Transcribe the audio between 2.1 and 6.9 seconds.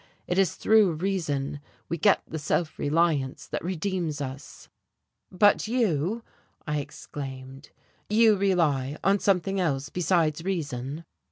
the self reliance that redeems us." "But you!" I